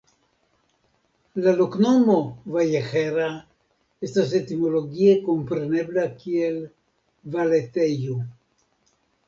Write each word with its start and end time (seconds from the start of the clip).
La 1.47 1.51
loknomo 1.59 2.15
"Vallejera" 2.55 3.27
estas 4.09 4.35
etimologie 4.41 5.13
komprenebla 5.29 6.09
kiel 6.25 6.61
"Valetejo". 7.39 8.21